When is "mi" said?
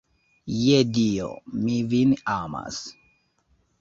1.67-1.77